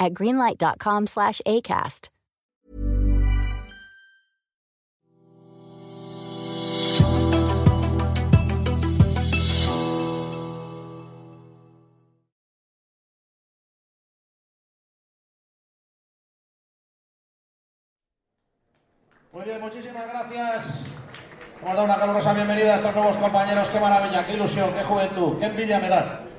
[0.00, 2.10] at greenlight.com/acast.
[19.32, 20.80] Muy bien, muchísimas gracias.
[21.62, 23.70] Hemos dado una calurosa bienvenida a estos nuevos compañeros.
[23.70, 26.29] Qué maravilla, qué ilusión, qué juventud, qué envidia me dan.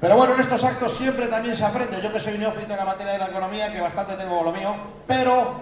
[0.00, 2.00] Pero bueno, en estos actos siempre también se aprende.
[2.00, 4.74] Yo que soy neófito en la materia de la economía, que bastante tengo lo mío,
[5.06, 5.54] pero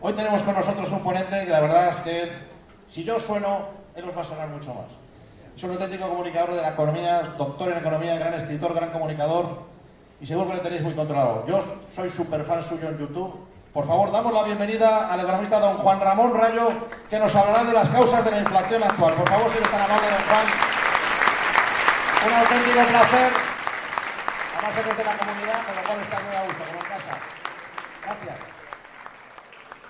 [0.00, 2.32] hoy tenemos con nosotros un ponente que la verdad es que
[2.88, 4.86] si yo sueno, él os va a sonar mucho más.
[5.56, 9.62] Es un auténtico comunicador de la economía, doctor en economía, gran escritor, gran comunicador
[10.20, 11.46] y seguro que le tenéis muy controlado.
[11.46, 11.62] Yo
[11.94, 16.00] soy súper fan suyo en YouTube por favor, damos la bienvenida al economista don Juan
[16.00, 16.70] Ramón Rayo,
[17.10, 19.12] que nos hablará de las causas de la inflación actual.
[19.12, 20.46] Por favor, si eres tan amable, don Juan.
[22.26, 23.45] Un auténtico placer.
[24.66, 27.18] Además, eres de la comunidad, con lo cual está muy a gusto, como en casa.
[28.04, 28.36] Gracias.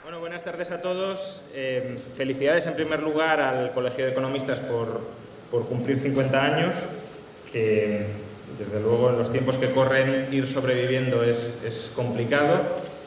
[0.03, 1.43] Bueno, buenas tardes a todos.
[1.55, 5.01] Eh, felicidades en primer lugar al Colegio de Economistas por,
[5.51, 6.75] por cumplir 50 años,
[7.51, 8.07] que
[8.59, 12.61] desde luego en los tiempos que corren ir sobreviviendo es, es complicado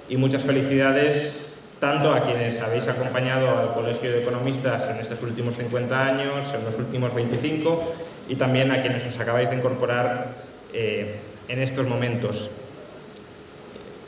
[0.09, 5.55] y muchas felicidades tanto a quienes habéis acompañado al Colegio de Economistas en estos últimos
[5.55, 7.93] 50 años, en los últimos 25
[8.27, 10.29] y también a quienes os acabáis de incorporar
[10.73, 11.15] eh,
[11.49, 12.51] en estos momentos.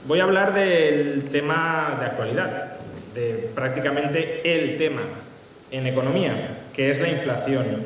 [0.06, 2.78] Voy a hablar del tema de actualidad,
[3.14, 5.02] de prácticamente el tema
[5.72, 7.84] en economía, que es la inflación.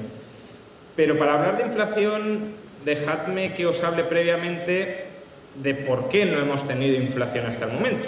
[0.96, 5.06] Pero para hablar de inflación, dejadme que os hable previamente
[5.56, 8.08] de por qué no hemos tenido inflación hasta el momento.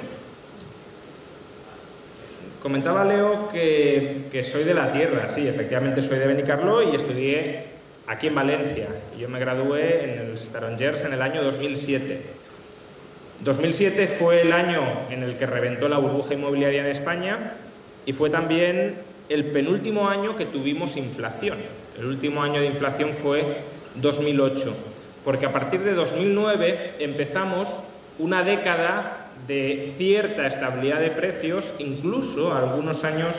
[2.61, 7.76] Comentaba Leo que, soy de la tierra, sí, efectivamente soy de Benicarló y estudié
[8.07, 8.87] aquí en Valencia.
[9.19, 12.21] Yo me gradué en el Starongers en el año 2007.
[13.41, 14.81] 2007 fue el año
[15.11, 17.53] en el que reventó la burbuja inmobiliaria en España
[18.05, 18.95] y fue también
[19.29, 21.57] el penúltimo año que tuvimos inflación.
[21.99, 23.57] El último año de inflación fue
[23.95, 24.73] 2008
[25.27, 27.67] porque a partir de 2009 empezamos
[28.17, 33.35] una década de cierta estabilidad de precios, incluso algunos años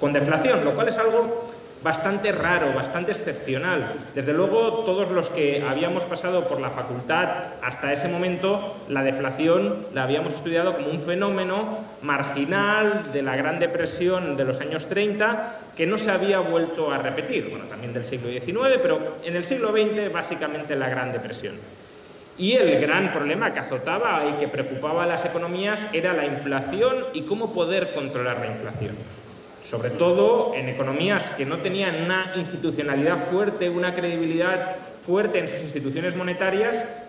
[0.00, 1.46] con deflación, lo cual es algo
[1.82, 3.94] bastante raro, bastante excepcional.
[4.14, 7.28] Desde luego, todos los que habíamos pasado por la facultad
[7.62, 13.58] hasta ese momento, la deflación la habíamos estudiado como un fenómeno marginal de la Gran
[13.58, 18.04] Depresión de los años 30 que no se había vuelto a repetir, bueno, también del
[18.04, 21.54] siglo XIX, pero en el siglo XX básicamente la Gran Depresión.
[22.36, 27.06] Y el gran problema que azotaba y que preocupaba a las economías era la inflación
[27.12, 28.96] y cómo poder controlar la inflación
[29.68, 34.76] sobre todo en economías que no tenían una institucionalidad fuerte, una credibilidad
[35.06, 37.02] fuerte en sus instituciones monetarias,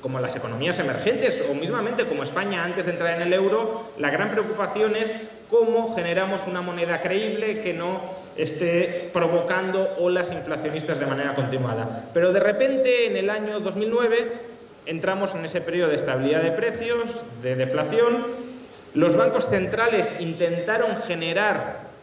[0.00, 4.10] como las economías emergentes o mismamente como España antes de entrar en el euro, la
[4.10, 8.02] gran preocupación es cómo generamos una moneda creíble que no
[8.36, 12.10] esté provocando olas inflacionistas de manera continuada.
[12.12, 14.32] Pero de repente, en el año 2009,
[14.84, 18.26] entramos en ese periodo de estabilidad de precios, de deflación.
[18.92, 21.93] Los bancos centrales intentaron generar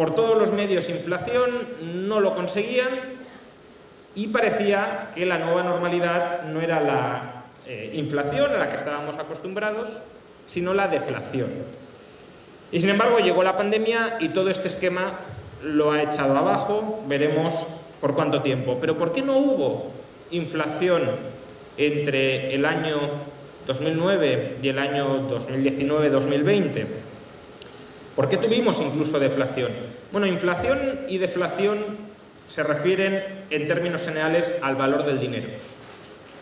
[0.00, 1.50] por todos los medios inflación,
[2.06, 2.88] no lo conseguían
[4.14, 9.18] y parecía que la nueva normalidad no era la eh, inflación a la que estábamos
[9.18, 9.90] acostumbrados,
[10.46, 11.50] sino la deflación.
[12.72, 15.12] Y sin embargo llegó la pandemia y todo este esquema
[15.62, 17.66] lo ha echado abajo, veremos
[18.00, 18.78] por cuánto tiempo.
[18.80, 19.90] Pero ¿por qué no hubo
[20.30, 21.02] inflación
[21.76, 22.96] entre el año
[23.66, 26.86] 2009 y el año 2019-2020?
[28.16, 29.72] ¿Por qué tuvimos incluso deflación?
[30.12, 31.96] Bueno, inflación y deflación
[32.48, 35.48] se refieren en términos generales al valor del dinero.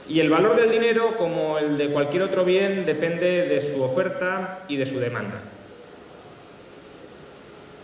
[0.09, 4.61] Y el valor del dinero, como el de cualquier otro bien, depende de su oferta
[4.67, 5.41] y de su demanda.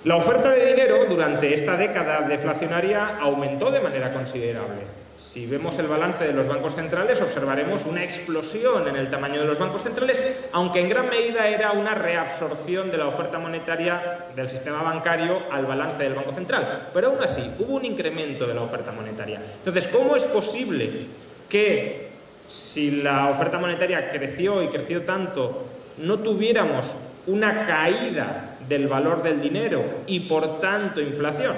[0.04, 5.03] La oferta de dinero durante esta década deflacionaria aumentó de manera considerable.
[5.24, 9.46] Si vemos el balance de los bancos centrales, observaremos una explosión en el tamaño de
[9.46, 10.22] los bancos centrales,
[10.52, 15.64] aunque en gran medida era una reabsorción de la oferta monetaria del sistema bancario al
[15.64, 16.90] balance del Banco Central.
[16.92, 19.40] Pero aún así, hubo un incremento de la oferta monetaria.
[19.58, 21.06] Entonces, ¿cómo es posible
[21.48, 22.10] que
[22.46, 25.64] si la oferta monetaria creció y creció tanto,
[25.96, 26.94] no tuviéramos
[27.26, 31.54] una caída del valor del dinero y por tanto inflación.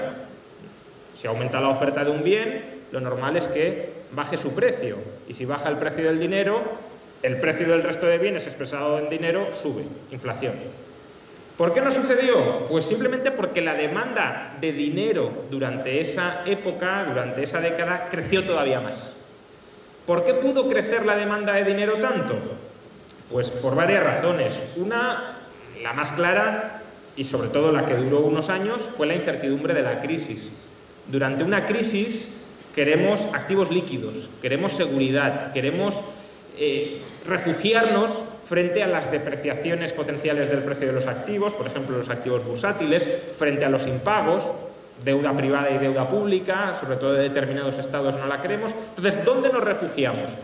[1.17, 4.97] Si aumenta la oferta de un bien, lo normal es que baje su precio.
[5.29, 6.63] Y si baja el precio del dinero,
[7.23, 10.55] el precio del resto de bienes expresado en dinero sube, inflación.
[11.57, 12.67] ¿Por qué no sucedió?
[12.69, 18.81] Pues simplemente porque la demanda de dinero durante esa época, durante esa década, creció todavía
[18.81, 19.23] más.
[20.07, 22.35] ¿Por qué pudo crecer la demanda de dinero tanto?
[23.31, 24.63] Pues por varias razones.
[24.77, 25.39] Una,
[25.83, 26.83] la más clara
[27.17, 30.51] y sobre todo la que duró unos años, fue la incertidumbre de la crisis.
[31.09, 32.36] Durante una crisis
[32.77, 36.03] queremos activos líquidos, queremos seguridad, queremos
[36.59, 42.11] eh, refugiarnos frente a las depreciaciones potenciales del precio de los activos, por ejemplo los
[42.11, 44.45] activos bursátiles, frente a los impagos,
[45.03, 48.73] deuda privada y deuda pública, sobre todo de determinados estados no la queremos.
[48.91, 50.35] Entonces, ¿dónde nos refugiamos?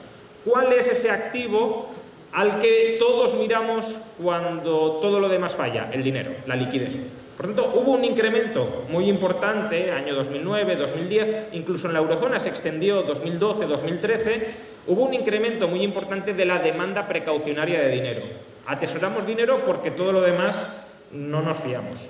[0.45, 1.91] ¿Cuál es ese activo
[2.33, 5.91] al que todos miramos cuando todo lo demás falla?
[5.93, 7.22] El dinero, la liquidez.
[7.37, 12.51] Por tanto, hubo un incremento muy importante, año 2009, 2010, incluso en la eurozona se
[12.51, 14.47] extendió 2012, 2013,
[14.87, 18.23] hubo un incremento muy importante de la demanda precaucionaria de dinero.
[18.67, 20.63] Atesoramos dinero porque todo lo demás
[21.11, 22.01] no nos fiamos.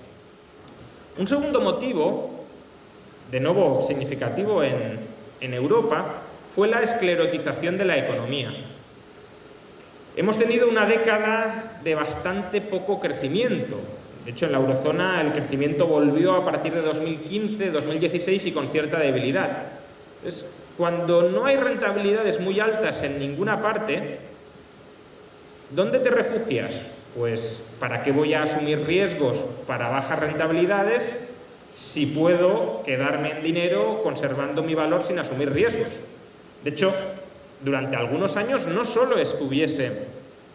[1.16, 2.44] Un segundo motivo,
[3.30, 4.98] de nuevo significativo en,
[5.40, 6.22] en Europa,
[6.54, 8.52] fue la esclerotización de la economía.
[10.16, 13.78] Hemos tenido una década de bastante poco crecimiento,
[14.24, 18.68] de hecho, en la eurozona el crecimiento volvió a partir de 2015, 2016 y con
[18.68, 19.64] cierta debilidad.
[20.18, 24.20] Entonces, cuando no hay rentabilidades muy altas en ninguna parte,
[25.70, 26.82] ¿dónde te refugias?
[27.16, 31.28] Pues, ¿para qué voy a asumir riesgos para bajas rentabilidades
[31.74, 35.88] si puedo quedarme en dinero conservando mi valor sin asumir riesgos?
[36.62, 36.94] De hecho,
[37.60, 40.06] durante algunos años no solo es que hubiese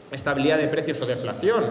[0.09, 1.65] estabilidad de precios o deflación,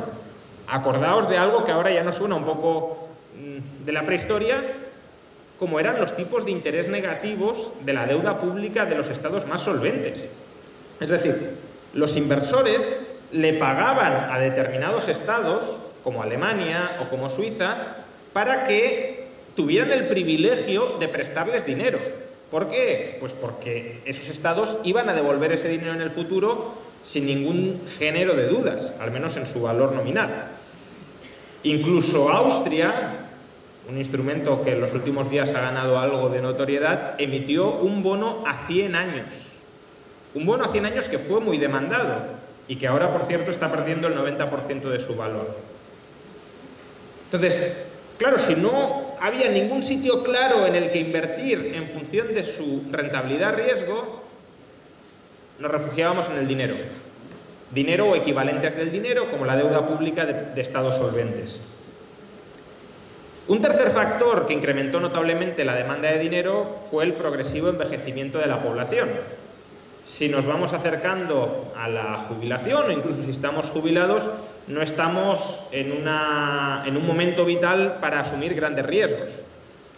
[0.68, 4.62] Acordaos de algo que ahora ya nos suena un poco mm, de la prehistoria,
[5.58, 9.62] como eran los tipos de interés negativos de la deuda pública de los estados más
[9.62, 10.28] solventes.
[11.00, 11.56] Es decir,
[11.94, 17.96] los inversores le pagaban a determinados estados, como Alemania o como Suiza,
[18.32, 19.26] para que
[19.56, 21.98] tuvieran el privilegio de prestarles dinero.
[22.50, 23.16] ¿Por qué?
[23.18, 26.74] Pues porque esos estados iban a devolver ese dinero en el futuro
[27.04, 30.48] sin ningún género de dudas, al menos en su valor nominal.
[31.62, 33.14] Incluso Austria,
[33.88, 38.44] un instrumento que en los últimos días ha ganado algo de notoriedad, emitió un bono
[38.46, 39.26] a 100 años.
[40.34, 42.24] Un bono a 100 años que fue muy demandado
[42.68, 45.56] y que ahora, por cierto, está perdiendo el 90% de su valor.
[47.26, 47.86] Entonces,
[48.18, 52.82] claro, si no había ningún sitio claro en el que invertir en función de su
[52.90, 54.25] rentabilidad-riesgo,
[55.58, 56.76] nos refugiábamos en el dinero.
[57.70, 61.60] Dinero o equivalentes del dinero, como la deuda pública de, estados solventes.
[63.48, 68.46] Un tercer factor que incrementó notablemente la demanda de dinero fue el progresivo envejecimiento de
[68.46, 69.08] la población.
[70.04, 74.30] Si nos vamos acercando a la jubilación o incluso si estamos jubilados,
[74.68, 79.28] no estamos en, en un momento vital para asumir grandes riesgos.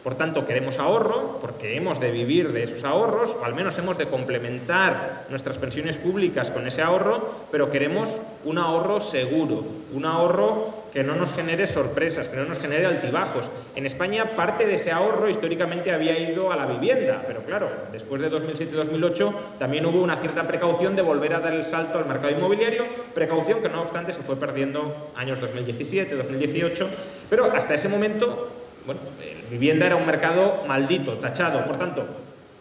[0.03, 3.99] Por tanto, queremos ahorro porque hemos de vivir de esos ahorros, o al menos hemos
[3.99, 10.79] de complementar nuestras pensiones públicas con ese ahorro, pero queremos un ahorro seguro, un ahorro
[10.93, 13.50] que no nos genere sorpresas, que no nos genere altibajos.
[13.75, 18.23] En España parte de ese ahorro históricamente había ido a la vivienda, pero claro, después
[18.23, 22.33] de 2007-2008 también hubo una cierta precaución de volver a dar el salto al mercado
[22.33, 26.88] inmobiliario, precaución que no obstante se fue perdiendo años 2017, 2018,
[27.28, 28.49] pero hasta ese momento
[28.88, 29.02] bueno,
[29.50, 31.64] vivienda era un mercado maldito, tachado.
[31.67, 32.07] Por tanto,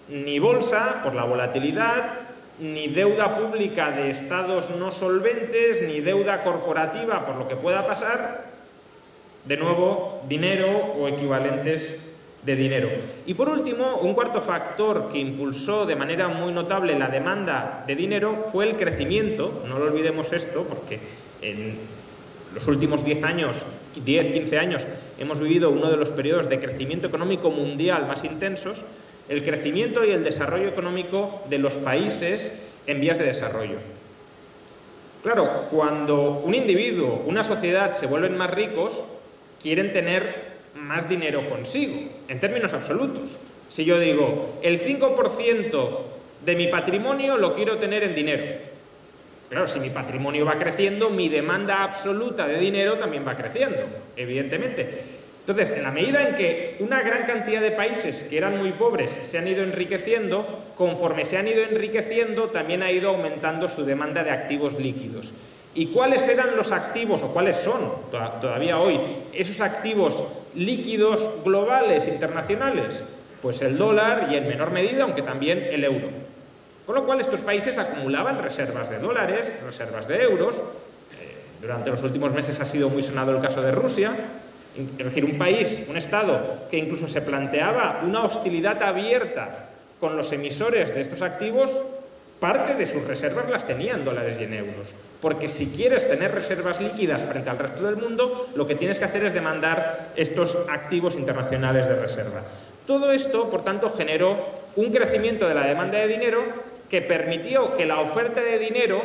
[0.09, 2.11] ni bolsa por la volatilidad,
[2.59, 8.45] ni deuda pública de estados no solventes, ni deuda corporativa por lo que pueda pasar.
[9.45, 12.07] De nuevo, dinero o equivalentes
[12.43, 12.89] de dinero.
[13.25, 17.95] Y por último, un cuarto factor que impulsó de manera muy notable la demanda de
[17.95, 19.63] dinero fue el crecimiento.
[19.67, 20.99] No lo olvidemos esto, porque
[21.41, 21.77] en
[22.53, 23.65] los últimos 10 años,
[24.03, 24.87] 10, 15 años,
[25.19, 28.83] hemos vivido uno de los periodos de crecimiento económico mundial más intensos,
[29.29, 32.51] el crecimiento y el desarrollo económico de los países
[32.87, 33.77] en vías de desarrollo.
[35.23, 39.03] Claro, cuando un individuo, una sociedad se vuelven más ricos,
[39.61, 43.37] quieren tener más dinero consigo, en términos absolutos.
[43.69, 45.87] Si yo digo, el 5%
[46.45, 48.43] de mi patrimonio lo quiero tener en dinero,
[49.49, 53.85] Claro, si mi patrimonio va creciendo, mi demanda absoluta de dinero también va creciendo,
[54.15, 55.03] evidentemente.
[55.39, 59.09] Entonces, en la medida en que una gran cantidad de países que eran muy pobres
[59.13, 64.25] se han ido enriqueciendo, conforme se han ido enriqueciendo, también ha ido aumentando su demanda
[64.25, 65.33] de activos líquidos.
[65.73, 68.99] ¿Y cuáles eran los activos, o cuáles son todavía hoy,
[69.31, 70.21] esos activos
[70.55, 73.01] líquidos globales, internacionales?
[73.41, 76.26] Pues el dólar y en menor medida, aunque también el euro.
[76.87, 80.55] Con lo cual estos países acumulaban reservas de dólares, reservas de euros.
[80.55, 80.61] Eh,
[81.61, 84.15] durante los últimos meses ha sido muy sonado el caso de Rusia,
[84.97, 89.67] es decir, un país, un Estado, que incluso se planteaba una hostilidad abierta
[89.99, 91.81] con los emisores de estos activos,
[92.39, 94.93] parte de sus reservas las tenía en dólares y en euros.
[95.19, 99.05] Porque si quieres tener reservas líquidas frente al resto del mundo, lo que tienes que
[99.05, 102.43] hacer es demandar estos activos internacionales de reserva.
[102.85, 104.37] Todo esto, por tanto, generó
[104.77, 109.01] un crecimiento de la demanda de dinero que permitió que la oferta de dinero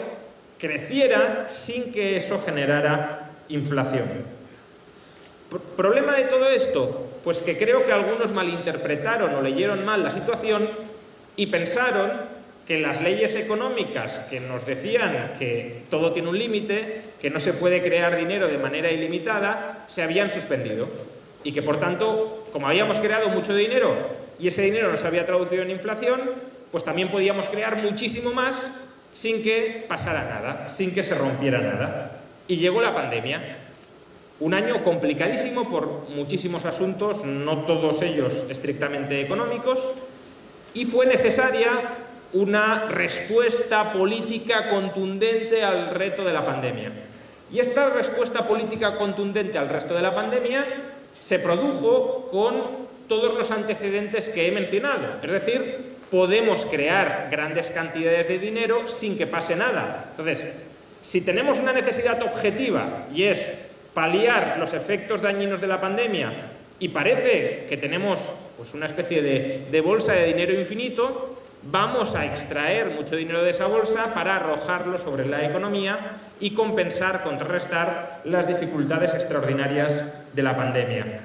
[0.59, 4.09] creciera sin que eso generara inflación.
[5.77, 7.09] ¿Problema de todo esto?
[7.25, 10.69] Pues que creo que algunos malinterpretaron o leyeron mal la situación
[11.37, 12.11] y pensaron
[12.67, 17.53] que las leyes económicas que nos decían que todo tiene un límite, que no se
[17.53, 20.89] puede crear dinero de manera ilimitada, se habían suspendido.
[21.45, 23.97] Y que por tanto, como habíamos creado mucho dinero
[24.39, 26.21] y ese dinero no se había traducido en inflación,
[26.73, 28.71] pues también podíamos crear muchísimo más
[29.15, 32.21] sin que pasara nada, sin que se rompiera nada.
[32.49, 33.59] Y llegó la pandemia.
[34.41, 39.79] Un año complicadísimo por muchísimos asuntos, no todos ellos estrictamente económicos,
[40.75, 41.71] y fue necesaria
[42.33, 46.91] una respuesta política contundente al reto de la pandemia.
[47.53, 50.65] Y esta respuesta política contundente al resto de la pandemia
[51.21, 55.19] se produjo con todos los antecedentes que he mencionado.
[55.23, 60.09] Es decir, podemos crear grandes cantidades de dinero sin que pase nada.
[60.11, 60.45] Entonces,
[61.01, 63.51] si tenemos una necesidad objetiva y es
[63.95, 66.31] paliar los efectos dañinos de la pandemia
[66.79, 68.21] y parece que tenemos
[68.59, 73.49] pues, una especie de, de bolsa de dinero infinito, vamos a extraer mucho dinero de
[73.49, 80.05] esa bolsa para arrojarlo sobre la economía y compensar, contrarrestar las dificultades extraordinarias
[80.35, 81.21] de la pandemia.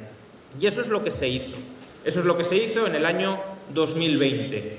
[0.57, 1.57] Y eso es lo que se hizo.
[2.05, 3.37] Eso es lo que se hizo en el año
[3.73, 4.77] 2020.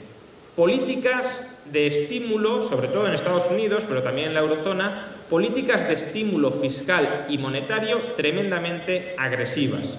[0.56, 5.94] Políticas de estímulo, sobre todo en Estados Unidos, pero también en la eurozona, políticas de
[5.94, 9.98] estímulo fiscal y monetario tremendamente agresivas.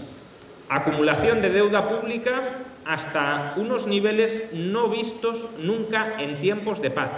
[0.68, 7.10] Acumulación de deuda pública hasta unos niveles no vistos nunca en tiempos de paz.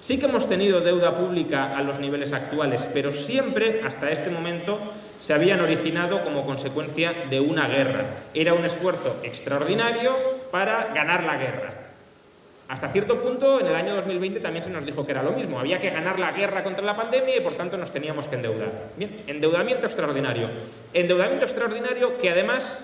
[0.00, 4.78] Sí que hemos tenido deuda pública a los niveles actuales, pero siempre, hasta este momento,
[5.20, 8.06] se habían originado como consecuencia de una guerra.
[8.34, 10.14] Era un esfuerzo extraordinario
[10.50, 11.74] para ganar la guerra.
[12.68, 15.60] Hasta cierto punto, en el año 2020 también se nos dijo que era lo mismo.
[15.60, 18.72] Había que ganar la guerra contra la pandemia y por tanto nos teníamos que endeudar.
[18.96, 20.48] Bien, endeudamiento extraordinario.
[20.94, 22.82] Endeudamiento extraordinario que además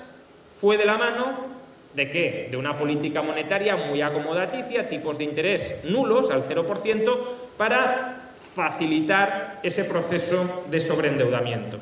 [0.60, 1.50] fue de la mano
[1.94, 2.48] de qué?
[2.50, 7.18] De una política monetaria muy acomodaticia, tipos de interés nulos al 0%,
[7.56, 11.78] para facilitar ese proceso de sobreendeudamiento.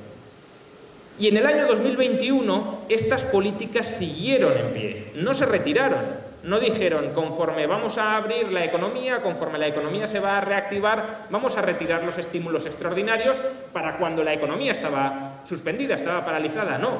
[1.18, 6.28] Y en el año 2021 estas políticas siguieron en pie, no se retiraron.
[6.44, 11.26] No dijeron, conforme vamos a abrir la economía, conforme la economía se va a reactivar,
[11.30, 16.78] vamos a retirar los estímulos extraordinarios para cuando la economía estaba suspendida, estaba paralizada.
[16.78, 16.92] No.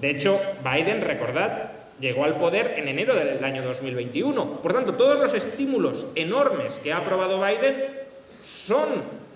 [0.00, 4.60] De hecho, Biden, recordad, llegó al poder en enero del año 2021.
[4.60, 7.76] Por tanto, todos los estímulos enormes que ha aprobado Biden
[8.44, 8.86] son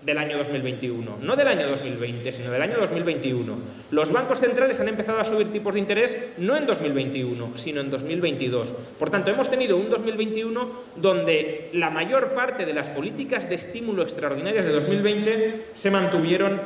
[0.02, 3.54] del año 2021, no del año 2020, sino del año 2021.
[3.90, 7.90] Los bancos centrales han empezado a subir tipos de interés no en 2021, sino en
[7.90, 8.73] 2022.
[8.99, 14.02] Por tanto, hemos tenido un 2021 donde la mayor parte de las políticas de estímulo
[14.02, 16.61] extraordinarias de 2020 se mantuvieron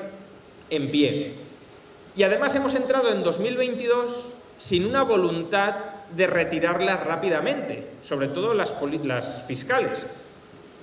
[0.70, 1.32] en pie.
[2.16, 5.74] Y además hemos entrado en 2022 sin una voluntad
[6.14, 10.06] de retirarlas rápidamente, sobre todo las, las fiscales.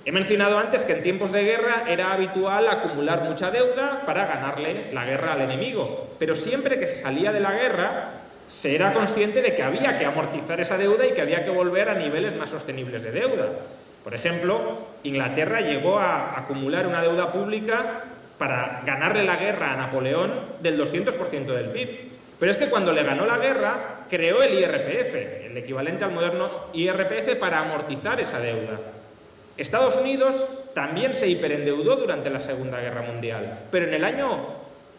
[0.04, 4.92] He mencionado antes que en tiempos de guerra era habitual acumular mucha deuda para ganarle
[4.92, 8.10] la guerra al enemigo, pero siempre que se salía de la guerra
[8.48, 11.88] se era consciente de que había que amortizar esa deuda y que había que volver
[11.88, 13.50] a niveles más sostenibles de deuda.
[14.02, 18.02] Por ejemplo, Inglaterra llegó a acumular una deuda pública
[18.38, 22.12] para ganarle la guerra a Napoleón del 200% del PIB.
[22.40, 26.50] Pero es que cuando le ganó la guerra, creó el IRPF, el equivalente al moderno
[26.72, 28.80] IRPF, para amortizar esa deuda.
[29.56, 34.38] Estados Unidos también se hiperendeudó durante la Segunda Guerra Mundial, pero en el año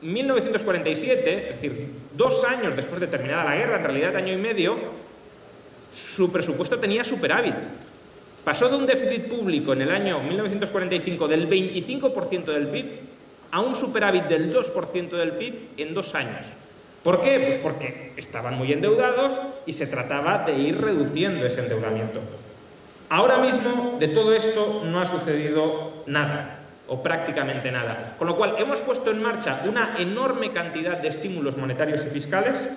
[0.01, 4.77] 1947, es decir, dos años después de terminada la guerra, en realidad año y medio,
[5.91, 7.55] su presupuesto tenía superávit.
[8.43, 12.86] Pasó de un déficit público en el año 1945 del 25% del PIB
[13.51, 16.45] a un superávit del 2% del PIB en dos años.
[17.03, 17.39] ¿Por qué?
[17.39, 22.19] Pues porque estaban muy endeudados y se trataba de ir reduciendo ese endeudamiento.
[23.10, 28.15] Ahora mismo de todo esto no ha sucedido nada o prácticamente nada.
[28.17, 32.69] Con lo cual hemos puesto en marcha una enorme cantidad de estímulos monetarios y fiscales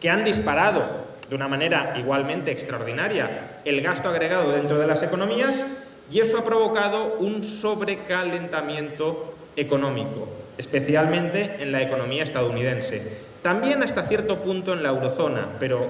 [0.00, 5.64] que han disparado de una manera igualmente extraordinaria el gasto agregado dentro de las economías
[6.10, 13.18] y eso ha provocado un sobrecalentamiento económico, especialmente en la economía estadounidense.
[13.42, 15.86] También hasta cierto punto en la eurozona, pero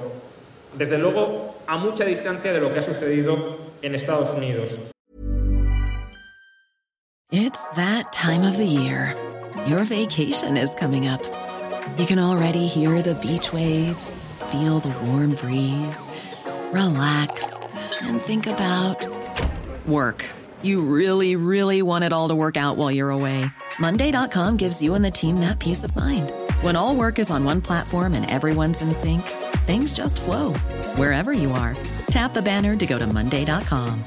[0.77, 4.79] desde luego a mucha distancia de lo que ha sucedido en Estados Unidos.
[7.33, 9.15] It's that time of the year.
[9.67, 11.23] Your vacation is coming up.
[11.97, 16.09] You can already hear the beach waves, feel the warm breeze,
[16.73, 17.71] relax
[18.03, 19.07] and think about
[19.87, 20.25] work.
[20.63, 23.47] You really, really want it all to work out while you're away.
[23.79, 26.33] Monday.com gives you and the team that peace of mind.
[26.63, 29.23] When all work is on one platform and everyone's in sync,
[29.71, 30.53] things just flow
[30.97, 31.77] wherever you are.
[32.11, 34.05] Tap the banner to go to Monday.com.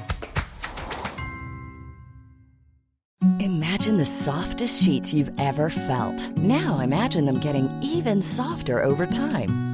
[3.40, 6.36] Imagine the softest sheets you've ever felt.
[6.36, 9.73] Now imagine them getting even softer over time.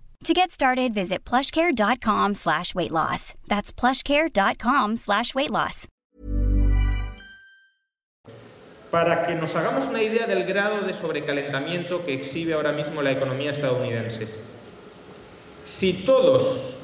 [0.25, 3.33] To get started, visit plushcare.com slash weight loss.
[3.47, 5.87] That's plushcare.com slash weight loss.
[8.91, 13.11] Para que nos hagamos una idea del grado de sobrecalentamiento que exhibe ahora mismo la
[13.11, 14.27] economía estadounidense.
[15.65, 16.77] Si todos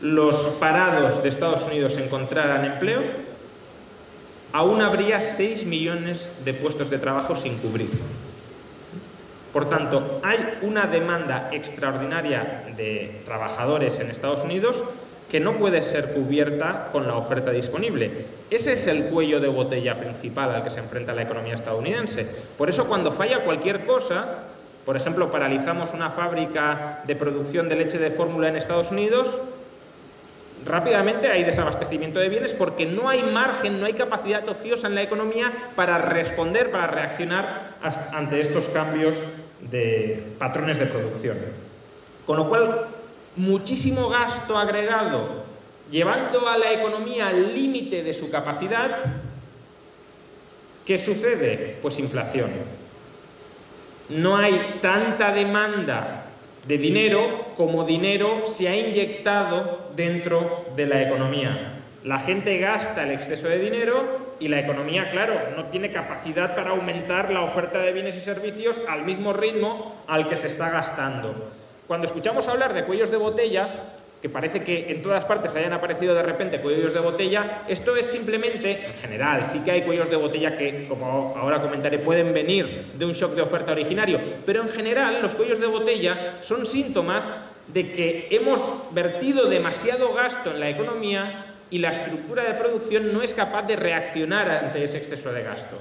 [0.00, 3.02] los parados de Estados Unidos encontraran empleo,
[4.52, 7.90] aún habría 6 millones de puestos de trabajo sin cubrir.
[9.54, 14.82] Por tanto, hay una demanda extraordinaria de trabajadores en Estados Unidos
[15.30, 18.26] que no puede ser cubierta con la oferta disponible.
[18.50, 22.26] Ese es el cuello de botella principal al que se enfrenta la economía estadounidense.
[22.58, 24.42] Por eso cuando falla cualquier cosa,
[24.84, 29.38] por ejemplo, paralizamos una fábrica de producción de leche de fórmula en Estados Unidos,
[30.66, 35.02] rápidamente hay desabastecimiento de bienes porque no hay margen, no hay capacidad ociosa en la
[35.02, 37.74] economía para responder, para reaccionar
[38.12, 39.16] ante estos cambios
[39.70, 41.38] de patrones de producción.
[42.26, 42.86] Con lo cual,
[43.36, 45.44] muchísimo gasto agregado,
[45.90, 49.04] llevando a la economía al límite de su capacidad,
[50.84, 51.78] ¿qué sucede?
[51.82, 52.50] Pues inflación.
[54.08, 56.24] No hay tanta demanda
[56.66, 61.73] de dinero como dinero se ha inyectado dentro de la economía.
[62.04, 66.72] La gente gasta el exceso de dinero y la economía, claro, no tiene capacidad para
[66.72, 71.34] aumentar la oferta de bienes y servicios al mismo ritmo al que se está gastando.
[71.86, 76.14] Cuando escuchamos hablar de cuellos de botella, que parece que en todas partes hayan aparecido
[76.14, 80.16] de repente cuellos de botella, esto es simplemente, en general, sí que hay cuellos de
[80.16, 84.68] botella que, como ahora comentaré, pueden venir de un shock de oferta originario, pero en
[84.68, 87.32] general los cuellos de botella son síntomas
[87.68, 93.20] de que hemos vertido demasiado gasto en la economía y la estructura de producción no
[93.20, 95.76] es capaz de reaccionar ante ese exceso de gasto.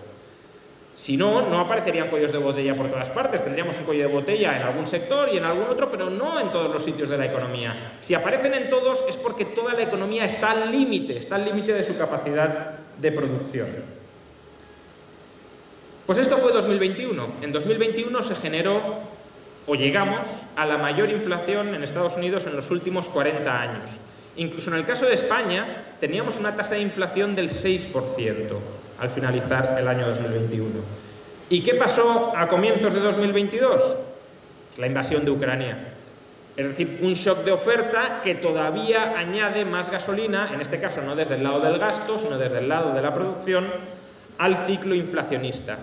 [0.95, 3.43] Si no, no aparecerían cuellos de botella por todas partes.
[3.43, 6.51] Tendríamos un cuello de botella en algún sector y en algún otro, pero no en
[6.51, 7.91] todos los sitios de la economía.
[8.01, 11.73] Si aparecen en todos es porque toda la economía está al límite, está al límite
[11.73, 13.67] de su capacidad de producción.
[16.07, 17.33] Pues esto fue 2021.
[17.43, 18.81] En 2021 se generó
[19.67, 20.21] o llegamos
[20.55, 23.91] a la mayor inflación en Estados Unidos en los últimos 40 años.
[24.35, 27.91] Incluso en el caso de España teníamos una tasa de inflación del 6%
[28.99, 30.69] al finalizar el año 2021.
[31.49, 33.95] ¿Y qué pasó a comienzos de 2022?
[34.77, 35.89] La invasión de Ucrania.
[36.55, 41.15] Es decir, un shock de oferta que todavía añade más gasolina, en este caso no
[41.15, 43.67] desde el lado del gasto, sino desde el lado de la producción,
[44.37, 45.77] al ciclo inflacionista.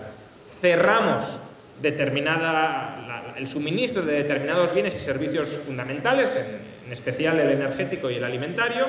[0.61, 1.39] Cerramos
[1.81, 6.35] determinada, el suministro de determinados bienes y servicios fundamentales,
[6.85, 8.87] en especial el energético y el alimentario.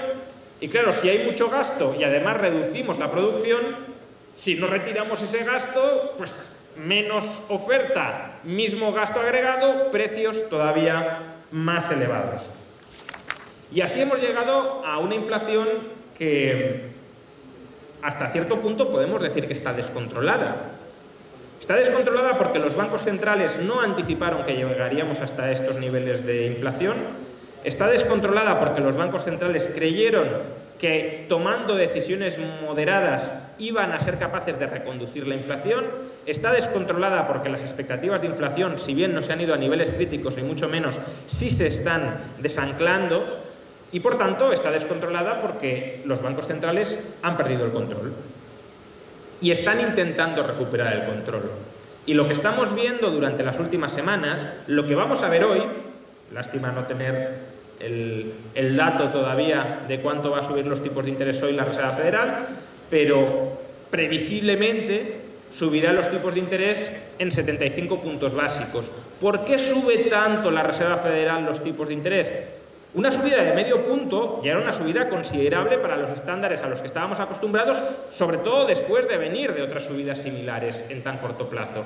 [0.60, 3.92] Y claro, si hay mucho gasto y además reducimos la producción,
[4.34, 6.34] Si no retiramos ese gasto, pues
[6.76, 12.48] menos oferta, mismo gasto agregado, precios todavía más elevados.
[13.70, 15.68] Y así hemos llegado a una inflación
[16.16, 16.92] que
[18.00, 20.71] hasta cierto punto podemos decir que está descontrolada.
[21.62, 26.96] Está descontrolada porque los bancos centrales no anticiparon que llegaríamos hasta estos niveles de inflación.
[27.62, 30.26] Está descontrolada porque los bancos centrales creyeron
[30.80, 35.84] que tomando decisiones moderadas iban a ser capaces de reconducir la inflación.
[36.26, 39.92] Está descontrolada porque las expectativas de inflación, si bien no se han ido a niveles
[39.92, 40.98] críticos y mucho menos,
[41.28, 43.38] sí se están desanclando.
[43.92, 48.12] Y por tanto está descontrolada porque los bancos centrales han perdido el control
[49.42, 51.50] y están intentando recuperar el control.
[52.06, 55.62] Y lo que estamos viendo durante las últimas semanas, lo que vamos a ver hoy,
[56.32, 61.42] lástima no tener el, dato todavía de cuánto va a subir los tipos de interés
[61.42, 62.46] hoy la Reserva Federal,
[62.88, 65.20] pero previsiblemente
[65.52, 68.90] subirá los tipos de interés en 75 puntos básicos.
[69.20, 72.32] ¿Por qué sube tanto la Reserva Federal los tipos de interés?
[72.94, 76.80] Una subida de medio punto ya era una subida considerable para los estándares a los
[76.80, 81.48] que estábamos acostumbrados, sobre todo después de venir de otras subidas similares en tan corto
[81.48, 81.84] plazo.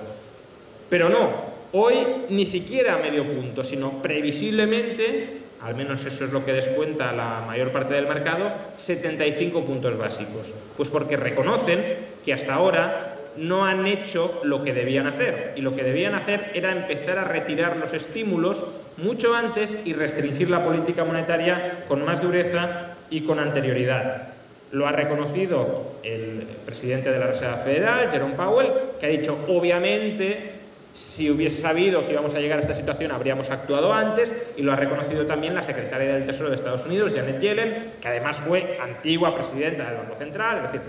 [0.91, 1.31] Pero no,
[1.73, 1.95] hoy
[2.31, 7.71] ni siquiera medio punto, sino previsiblemente, al menos eso es lo que descuenta la mayor
[7.71, 10.53] parte del mercado, 75 puntos básicos.
[10.77, 15.53] Pues porque reconocen que hasta ahora no han hecho lo que debían hacer.
[15.55, 18.65] Y lo que debían hacer era empezar a retirar los estímulos
[18.97, 24.29] mucho antes y restringir la política monetaria con más dureza y con anterioridad.
[24.73, 30.53] Lo ha reconocido el presidente de la Reserva Federal, Jerome Powell, que ha dicho, obviamente,
[30.93, 34.73] si hubiese sabido que íbamos a llegar a esta situación, habríamos actuado antes, y lo
[34.73, 38.79] ha reconocido también la secretaria del Tesoro de Estados Unidos, Janet Yellen, que además fue
[38.83, 40.81] antigua presidenta del Banco Central, es decir,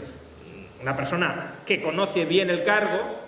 [0.81, 3.26] una persona que conoce bien el cargo,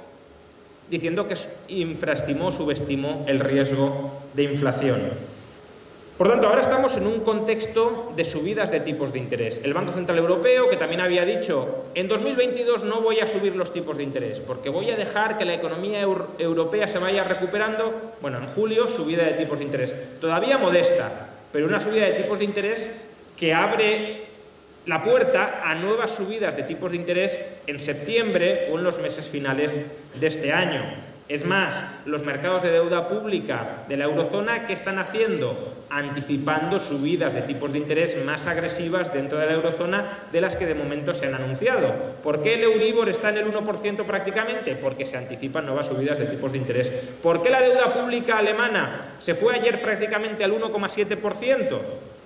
[0.89, 1.35] diciendo que
[1.69, 5.29] infraestimó, subestimó el riesgo de inflación.
[6.19, 9.61] Por tanto, ahora estamos en un contexto de subidas de tipos de interés.
[9.63, 13.71] El Banco Central Europeo, que también había dicho, en 2022 no voy a subir los
[13.71, 18.39] tipos de interés, porque voy a dejar que la economía europea se vaya recuperando, bueno,
[18.39, 22.43] en julio subida de tipos de interés, todavía modesta, pero una subida de tipos de
[22.43, 24.28] interés que abre
[24.85, 29.29] la puerta a nuevas subidas de tipos de interés en septiembre o en los meses
[29.29, 29.79] finales
[30.19, 30.83] de este año.
[31.29, 35.75] Es más, los mercados de deuda pública de la eurozona, ¿qué están haciendo?
[35.91, 40.65] Anticipando subidas de tipos de interés más agresivas dentro de la eurozona de las que
[40.65, 41.93] de momento se han anunciado.
[42.23, 44.75] ¿Por qué el Euribor está en el 1% prácticamente?
[44.75, 46.89] Porque se anticipan nuevas subidas de tipos de interés.
[47.21, 51.79] ¿Por qué la deuda pública alemana se fue ayer prácticamente al 1,7%?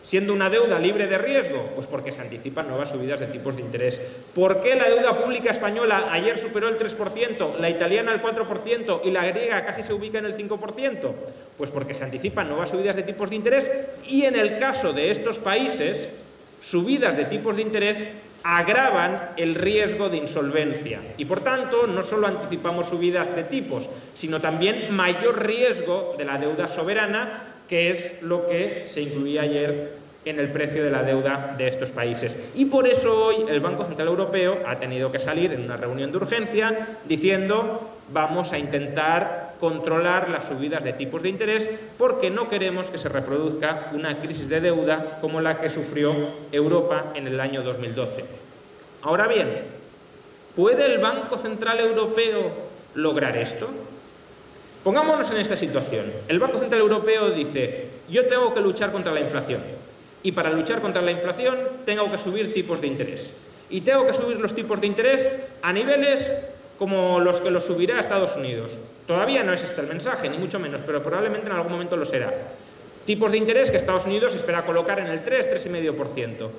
[0.03, 1.71] Siendo una deuda libre de riesgo?
[1.75, 4.01] Pues porque se anticipan nuevas subidas de tipos de interés.
[4.35, 9.11] ¿Por qué la deuda pública española ayer superó el 3%, la italiana el 4% y
[9.11, 11.11] la griega casi se ubica en el 5%?
[11.57, 13.71] Pues porque se anticipan nuevas subidas de tipos de interés
[14.09, 16.09] y en el caso de estos países,
[16.61, 18.07] subidas de tipos de interés
[18.43, 24.41] agravan el riesgo de insolvencia y por tanto no solo anticipamos subidas de tipos, sino
[24.41, 29.93] también mayor riesgo de la deuda soberana que es lo que se incluía ayer
[30.25, 32.51] en el precio de la deuda de estos países.
[32.53, 36.11] Y por eso hoy el Banco Central Europeo ha tenido que salir en una reunión
[36.11, 42.47] de urgencia diciendo vamos a intentar controlar las subidas de tipos de interés porque no
[42.47, 46.13] queremos que se reproduzca una crisis de deuda como la que sufrió
[46.51, 48.23] Europa en el año 2012.
[49.01, 49.49] Ahora bien,
[50.55, 52.51] ¿puede el Banco Central Europeo
[52.93, 53.67] lograr esto?
[54.83, 56.11] Pongámonos en esta situación.
[56.27, 59.61] El Banco Central Europeo dice, yo tengo que luchar contra la inflación.
[60.23, 63.33] Y para luchar contra la inflación tengo que subir tipos de interés.
[63.69, 65.29] Y tengo que subir los tipos de interés
[65.61, 66.29] a niveles
[66.77, 68.77] como los que los subirá Estados Unidos.
[69.07, 72.05] Todavía no es este el mensaje, ni mucho menos, pero probablemente en algún momento lo
[72.05, 72.33] será.
[73.05, 76.49] Tipos de interés que Estados Unidos espera colocar en el 3, 3,5%.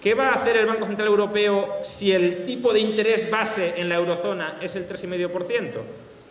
[0.00, 3.88] ¿Qué va a hacer el Banco Central Europeo si el tipo de interés base en
[3.88, 5.80] la eurozona es el 3,5%?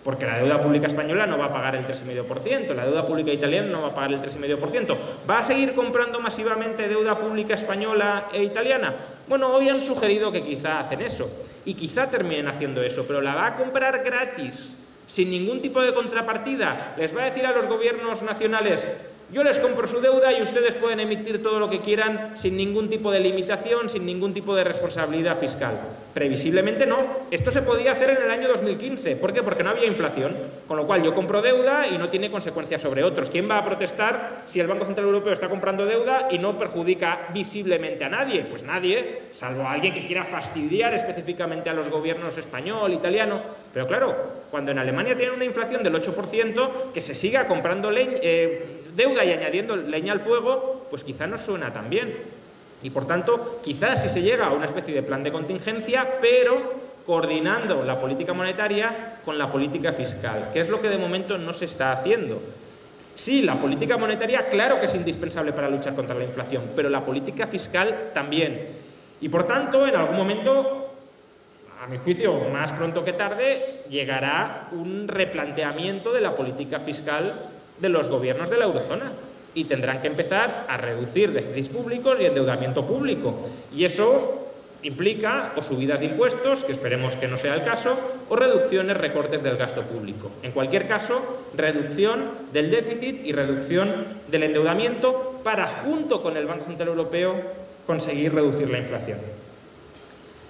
[0.06, 3.70] Porque la deuda pública española no va a pagar el 3,5%, la deuda pública italiana
[3.70, 4.96] no va a pagar el 3,5%.
[5.28, 8.94] ¿Va a seguir comprando masivamente deuda pública española e italiana?
[9.28, 11.28] Bueno, hoy han sugerido que quizá hacen eso,
[11.65, 15.96] y quizá terminen haciendo eso, pero la va a comprar gratis, sin ningún tipo de
[15.96, 16.94] contrapartida.
[17.00, 18.86] Les va a decir a los gobiernos nacionales,
[19.34, 22.91] yo les compro su deuda y ustedes pueden emitir todo lo que quieran sin ningún
[22.91, 25.80] tipo de limitación, sin ningún tipo de responsabilidad fiscal.
[26.15, 27.06] Previsiblemente no.
[27.30, 29.17] Esto se podía hacer en el año 2015.
[29.17, 29.43] ¿Por qué?
[29.43, 30.34] Porque no había inflación.
[30.65, 33.30] Con lo cual yo compro deuda y no tiene consecuencias sobre otros.
[33.30, 37.28] ¿Quién va a protestar si el Banco Central Europeo está comprando deuda y no perjudica
[37.34, 38.45] visiblemente a nadie?
[38.45, 43.41] Pues nadie, salvo a alguien que quiera fastidiar específicamente a los gobiernos español, italiano.
[43.73, 44.15] Pero claro,
[44.49, 49.34] cuando en Alemania tienen una inflación del 8%, que se siga comprando eh, deuda y
[49.34, 52.45] añadiendo leña al fuego, pues quizá no suena tan bien.
[52.86, 56.74] Y por tanto, quizás si se llega a una especie de plan de contingencia, pero
[57.04, 61.52] coordinando la política monetaria con la política fiscal, que es lo que de momento no
[61.52, 62.39] se está haciendo.
[63.15, 67.04] Sí, la política monetaria claro que es indispensable para luchar contra la inflación, pero la
[67.04, 68.67] política fiscal también.
[69.19, 70.93] Y por tanto, en algún momento,
[71.84, 77.89] a mi juicio, más pronto que tarde, llegará un replanteamiento de la política fiscal de
[77.89, 79.12] los gobiernos de la eurozona
[79.56, 83.50] y tendrán que empezar a reducir déficits públicos y endeudamiento público.
[83.74, 84.46] Y eso
[84.84, 87.98] implica o subidas de impuestos, que esperemos que no sea el caso,
[88.30, 90.30] o reducciones, recortes del gasto público.
[90.44, 96.65] En cualquier caso, reducción del déficit y reducción del endeudamiento para, junto con el Banco
[96.65, 97.36] Central Europeo,
[97.88, 99.18] conseguir reducir la inflación.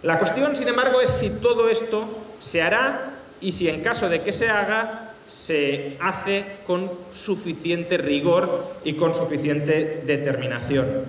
[0.04, 2.06] La cuestión, sin embargo, es si todo esto
[2.40, 8.76] se hará y si en caso de que se haga, se hace con suficiente rigor
[8.84, 11.06] y con suficiente determinación.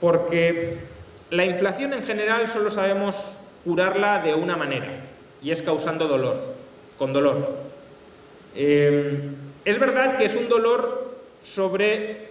[0.00, 0.78] Porque
[1.30, 5.00] la inflación en general solo sabemos curarla de una manera,
[5.42, 6.54] y es causando dolor,
[6.98, 7.56] con dolor.
[8.54, 9.20] Eh,
[9.64, 12.27] es verdad que es un dolor sobre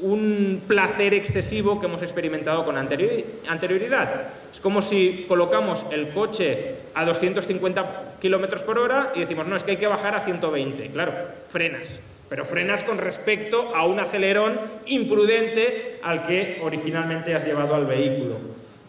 [0.00, 4.28] un placer excesivo que hemos experimentado con anterioridad.
[4.52, 9.62] Es como si colocamos el coche a 250 kilómetros por hora y decimos, no, es
[9.62, 10.88] que hay que bajar a 120.
[10.88, 11.12] Claro,
[11.48, 17.86] frenas, pero frenas con respecto a un acelerón imprudente al que originalmente has llevado al
[17.86, 18.36] vehículo.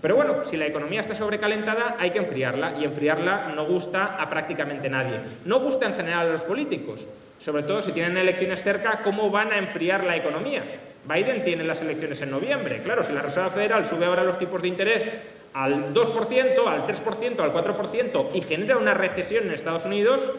[0.02, 4.30] Pero bueno, si la economía está sobrecalentada, hay que enfriarla, y enfriarla no gusta a
[4.30, 5.20] prácticamente nadie.
[5.46, 7.08] No gusta en general a los políticos,
[7.40, 10.64] sobre todo si tienen elecciones cerca, ¿cómo van a enfriar la economía?
[11.08, 12.82] Biden tiene las elecciones en noviembre.
[12.82, 15.08] Claro, si la Reserva Federal sube ahora los tipos de interés
[15.54, 20.30] al 2%, al 3%, al 4% y genera una recesión en Estados Unidos,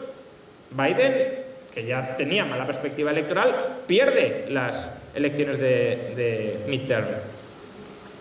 [0.71, 7.07] Biden, que ya tenía mala perspectiva electoral, pierde las elecciones de, de midterm.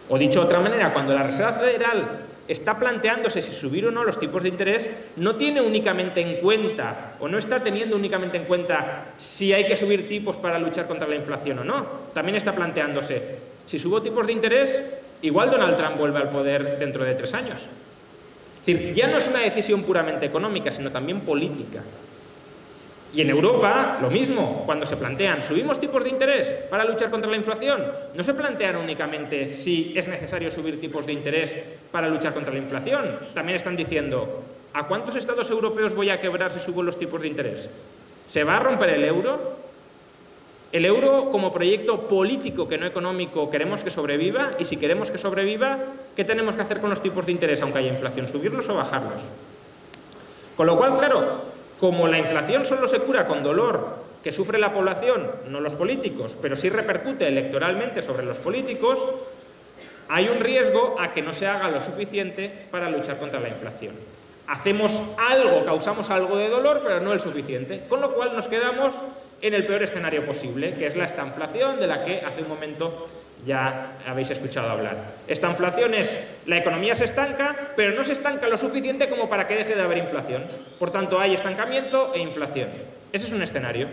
[0.08, 4.04] O dicho de otra manera, cuando la Reserva Federal está planteándose si subir o no
[4.04, 8.44] los tipos de interés, no tiene únicamente en cuenta, o no está teniendo únicamente en
[8.44, 11.86] cuenta si hay que subir tipos para luchar contra la inflación o no.
[12.14, 14.82] También está planteándose, si subo tipos de interés,
[15.22, 17.68] igual Donald Trump vuelve al poder dentro de tres años.
[18.60, 21.82] Es decir, ya no es una decisión puramente económica, sino también política.
[23.16, 27.30] Y en Europa, lo mismo, cuando se plantean, ¿subimos tipos de interés para luchar contra
[27.30, 27.82] la inflación?
[28.14, 31.56] No se plantean únicamente si es necesario subir tipos de interés
[31.90, 33.18] para luchar contra la inflación.
[33.32, 34.42] También están diciendo,
[34.74, 37.70] ¿a cuántos estados europeos voy a quebrar si subo los tipos de interés?
[38.26, 39.56] ¿Se va a romper el euro?
[40.70, 45.16] El euro como proyecto político que no económico queremos que sobreviva y si queremos que
[45.16, 45.78] sobreviva,
[46.14, 48.28] ¿qué tenemos que hacer con los tipos de interés aunque haya inflación?
[48.28, 49.22] ¿Subirlos o bajarlos?
[50.54, 54.72] Con lo cual, claro, como la inflación solo se cura con dolor que sufre la
[54.72, 58.98] población, no los políticos, pero sí repercute electoralmente sobre los políticos,
[60.08, 63.94] hay un riesgo a que no se haga lo suficiente para luchar contra la inflación.
[64.48, 68.94] Hacemos algo, causamos algo de dolor, pero no el suficiente, con lo cual nos quedamos
[69.42, 73.06] en el peor escenario posible, que es la estanflación de la que hace un momento
[73.44, 74.96] ya habéis escuchado hablar.
[75.28, 79.46] Esta inflación es, la economía se estanca, pero no se estanca lo suficiente como para
[79.46, 80.44] que deje de haber inflación.
[80.78, 82.68] Por tanto, hay estancamiento e inflación.
[83.12, 83.88] Ese es un escenario.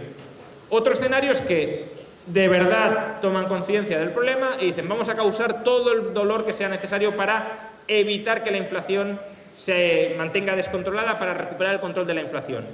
[0.69, 1.85] Otro escenario es que
[2.25, 6.53] de verdad toman conciencia del problema y dicen vamos a causar todo el dolor que
[6.53, 9.19] sea necesario para evitar que la inflación
[9.57, 12.65] se mantenga descontrolada, para recuperar el control de la inflación.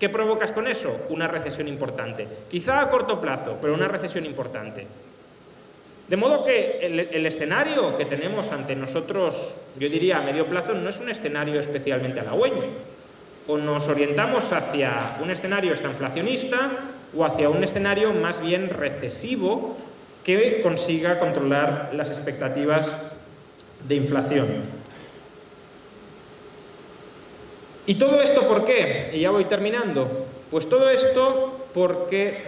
[0.00, 1.06] ¿Qué provocas con eso?
[1.10, 2.26] Una recesión importante.
[2.50, 4.86] Quizá a corto plazo, pero una recesión importante.
[6.08, 10.90] De modo que el, escenario que tenemos ante nosotros, yo diría a medio plazo, no
[10.90, 12.62] es un escenario especialmente halagüeño.
[13.46, 16.70] O nos orientamos hacia un escenario estanflacionista
[17.16, 19.76] o hacia un escenario más bien recesivo
[20.24, 22.94] que consiga controlar las expectativas
[23.86, 24.48] de inflación.
[27.86, 29.10] ¿Y todo esto por qué?
[29.12, 30.26] Y ya voy terminando.
[30.50, 32.42] Pues todo esto porque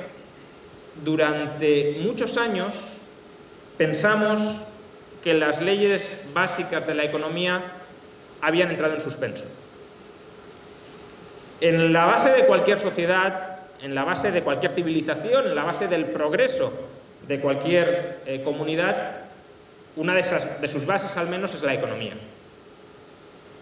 [1.05, 3.03] durante muchos años
[3.77, 4.69] pensamos
[5.23, 7.61] que las leyes básicas de la economía
[8.41, 9.45] habían entrado en suspenso.
[11.61, 15.89] En la base de cualquier sociedad, en la base de cualquier civilización, en la base
[15.89, 16.89] del progreso
[17.27, 19.25] de cualquier eh, comunidad,
[19.97, 22.15] una de, esas, de sus bases al menos es la economía.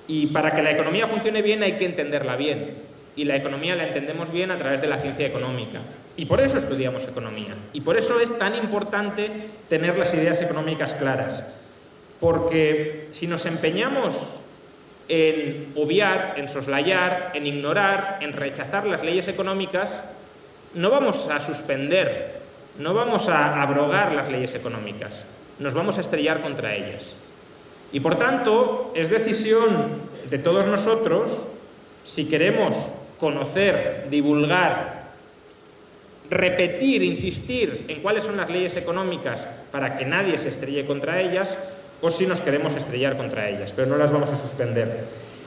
[0.06, 2.74] Y para que la economía funcione bien hay que entenderla bien.
[3.16, 5.80] Y la economía la entendemos bien a través de la ciencia económica.
[6.16, 7.54] Y por eso estudiamos economía.
[7.72, 11.42] Y por eso es tan importante tener las ideas económicas claras.
[12.20, 14.40] Porque si nos empeñamos
[15.08, 20.04] en obviar, en soslayar, en ignorar, en rechazar las leyes económicas,
[20.74, 22.40] no vamos a suspender,
[22.78, 25.26] no vamos a abrogar las leyes económicas,
[25.58, 27.16] nos vamos a estrellar contra ellas.
[27.92, 31.46] Y por tanto, es decisión de todos nosotros,
[32.02, 32.74] si queremos
[33.20, 34.93] conocer, divulgar,
[36.30, 41.56] repetir, insistir en cuáles son las leyes económicas para que nadie se estrelle contra ellas,
[42.00, 45.04] o si nos queremos estrellar contra ellas, pero no las vamos a suspender.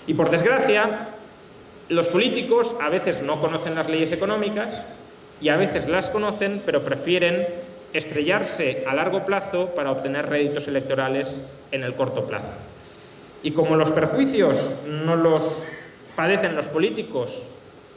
[0.08, 1.10] Y por desgracia,
[1.90, 4.84] los políticos a veces no conocen las leyes económicas
[5.42, 7.48] y a veces las conocen, pero prefieren
[7.94, 11.40] estrellarse a largo plazo para obtener réditos electorales
[11.72, 12.52] en el corto plazo.
[13.44, 15.64] Y como los perjuicios no los
[16.16, 17.48] padecen los políticos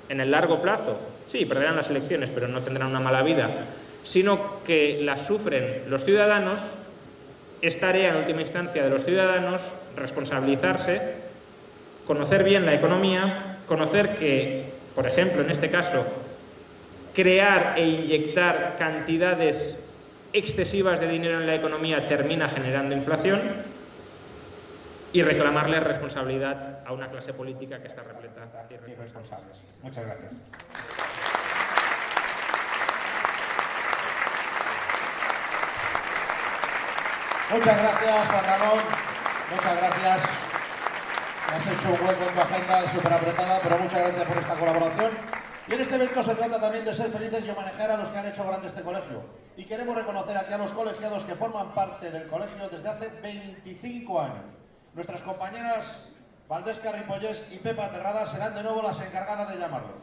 [0.09, 0.99] en el largo plazo,
[1.31, 3.49] sí, perderán las elecciones, pero no tendrán una mala vida,
[4.03, 6.61] sino que las sufren los ciudadanos,
[7.63, 9.63] es tarea en última instancia de los ciudadanos
[9.95, 11.15] responsabilizarse,
[12.05, 14.65] conocer bien la economía, conocer que,
[14.97, 16.05] por ejemplo, en este caso,
[17.15, 19.87] crear e inyectar cantidades
[20.33, 23.41] excesivas de dinero en la economía termina generando inflación
[25.13, 29.65] y reclamarle responsabilidad a una clase política que está repleta de irresponsables.
[29.83, 30.41] Muchas gracias.
[37.53, 38.79] Muchas gracias, Juan Ramón.
[39.51, 40.23] Muchas gracias.
[41.53, 45.11] Has hecho un hueco en tu agenda súper apretada, pero muchas gracias por esta colaboración.
[45.67, 48.19] Y en este evento se trata también de ser felices y homenajear a los que
[48.19, 49.25] han hecho grande este colegio.
[49.57, 54.21] Y queremos reconocer aquí a los colegiados que forman parte del colegio desde hace 25
[54.21, 54.45] años.
[54.95, 55.97] Nuestras compañeras
[56.49, 60.03] Valdés Carripollés y Pepa Terrada serán de nuevo las encargadas de llamarlos.